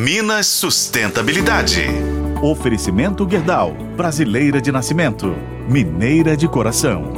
Minas 0.00 0.46
Sustentabilidade. 0.46 1.82
Oferecimento 2.40 3.26
Guerdal, 3.26 3.72
brasileira 3.96 4.60
de 4.60 4.70
nascimento, 4.70 5.34
mineira 5.68 6.36
de 6.36 6.46
coração. 6.46 7.12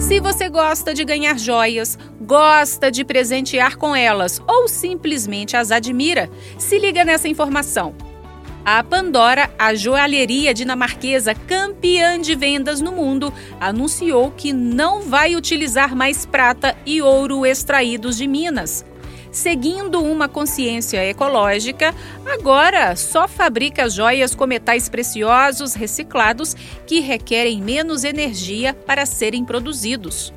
Se 0.00 0.18
você 0.18 0.48
gosta 0.48 0.92
de 0.92 1.04
ganhar 1.04 1.38
joias, 1.38 1.96
gosta 2.20 2.90
de 2.90 3.04
presentear 3.04 3.76
com 3.76 3.94
elas 3.94 4.42
ou 4.48 4.66
simplesmente 4.66 5.56
as 5.56 5.70
admira, 5.70 6.28
se 6.58 6.76
liga 6.76 7.04
nessa 7.04 7.28
informação. 7.28 7.94
A 8.64 8.82
Pandora, 8.82 9.48
a 9.56 9.76
joalheria 9.76 10.52
dinamarquesa 10.52 11.36
campeã 11.36 12.20
de 12.20 12.34
vendas 12.34 12.80
no 12.80 12.90
mundo, 12.90 13.32
anunciou 13.60 14.32
que 14.32 14.52
não 14.52 15.02
vai 15.02 15.36
utilizar 15.36 15.94
mais 15.94 16.26
prata 16.26 16.76
e 16.84 17.00
ouro 17.00 17.46
extraídos 17.46 18.16
de 18.16 18.26
minas. 18.26 18.84
Seguindo 19.36 20.02
uma 20.02 20.30
consciência 20.30 21.04
ecológica, 21.04 21.94
agora 22.24 22.96
só 22.96 23.28
fabrica 23.28 23.86
joias 23.86 24.34
com 24.34 24.46
metais 24.46 24.88
preciosos 24.88 25.74
reciclados 25.74 26.54
que 26.86 27.00
requerem 27.00 27.60
menos 27.60 28.02
energia 28.02 28.72
para 28.72 29.04
serem 29.04 29.44
produzidos. 29.44 30.32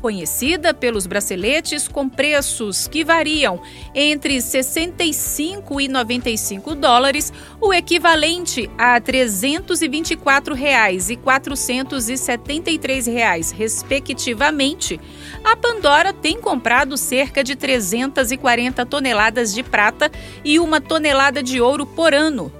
Conhecida 0.00 0.72
pelos 0.72 1.06
braceletes 1.06 1.86
com 1.86 2.08
preços 2.08 2.88
que 2.88 3.04
variam 3.04 3.60
entre 3.94 4.40
65 4.40 5.78
e 5.78 5.88
95 5.88 6.74
dólares, 6.74 7.30
o 7.60 7.74
equivalente 7.74 8.70
a 8.78 8.98
324 8.98 10.54
reais 10.54 11.10
e 11.10 11.16
473 11.16 13.06
reais, 13.06 13.50
respectivamente, 13.50 14.98
a 15.44 15.54
Pandora 15.54 16.14
tem 16.14 16.40
comprado 16.40 16.96
cerca 16.96 17.44
de 17.44 17.54
340 17.54 18.86
toneladas 18.86 19.52
de 19.52 19.62
prata 19.62 20.10
e 20.42 20.58
uma 20.58 20.80
tonelada 20.80 21.42
de 21.42 21.60
ouro 21.60 21.84
por 21.84 22.14
ano 22.14 22.59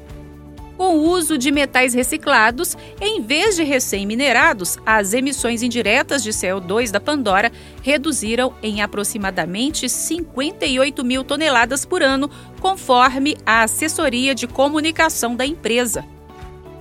com 0.81 0.97
o 0.97 1.11
uso 1.11 1.37
de 1.37 1.53
metais 1.53 1.93
reciclados, 1.93 2.75
em 3.03 3.21
vez 3.21 3.55
de 3.55 3.63
recém-minerados, 3.63 4.79
as 4.87 5.13
emissões 5.13 5.63
indiretas 5.63 6.23
de 6.23 6.31
CO2 6.31 6.91
da 6.91 6.99
Pandora 6.99 7.53
reduziram 7.83 8.55
em 8.63 8.81
aproximadamente 8.81 9.91
58 9.91 11.05
mil 11.05 11.23
toneladas 11.23 11.85
por 11.85 12.03
ano, 12.03 12.31
conforme 12.63 13.37
a 13.45 13.63
assessoria 13.63 14.35
de 14.35 14.47
comunicação 14.47 15.37
da 15.37 15.45
empresa. 15.45 16.03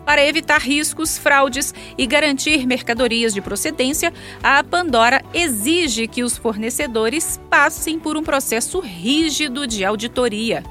Para 0.06 0.26
evitar 0.26 0.62
riscos, 0.62 1.18
fraudes 1.18 1.74
e 1.98 2.08
garantir 2.08 2.66
mercadorias 2.66 3.34
de 3.34 3.42
procedência, 3.42 4.14
a 4.42 4.64
Pandora 4.64 5.22
exige 5.34 6.08
que 6.08 6.24
os 6.24 6.38
fornecedores 6.38 7.38
passem 7.50 8.00
por 8.00 8.16
um 8.16 8.24
processo 8.24 8.80
rígido 8.80 9.68
de 9.68 9.84
auditoria. 9.84 10.64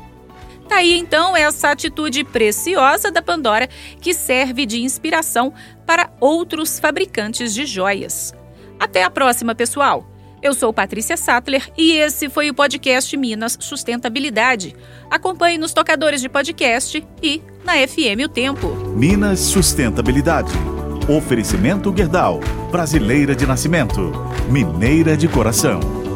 Tá 0.68 0.76
aí 0.76 0.98
então 0.98 1.34
essa 1.34 1.70
atitude 1.70 2.24
preciosa 2.24 3.10
da 3.10 3.22
Pandora 3.22 3.68
que 4.00 4.12
serve 4.12 4.66
de 4.66 4.82
inspiração 4.82 5.52
para 5.86 6.10
outros 6.20 6.78
fabricantes 6.78 7.54
de 7.54 7.64
joias. 7.64 8.34
Até 8.78 9.02
a 9.02 9.10
próxima, 9.10 9.54
pessoal! 9.54 10.06
Eu 10.40 10.54
sou 10.54 10.72
Patrícia 10.72 11.16
Sattler 11.16 11.68
e 11.76 11.92
esse 11.92 12.28
foi 12.28 12.48
o 12.48 12.54
podcast 12.54 13.16
Minas 13.16 13.56
Sustentabilidade. 13.58 14.76
Acompanhe 15.10 15.58
nos 15.58 15.72
tocadores 15.72 16.20
de 16.20 16.28
podcast 16.28 17.04
e 17.20 17.42
na 17.64 17.74
FM 17.74 18.24
O 18.24 18.28
Tempo. 18.28 18.68
Minas 18.94 19.40
Sustentabilidade. 19.40 20.52
Oferecimento 21.08 21.90
Guerdal, 21.90 22.38
brasileira 22.70 23.34
de 23.34 23.46
nascimento, 23.46 24.12
mineira 24.48 25.16
de 25.16 25.26
coração. 25.26 26.07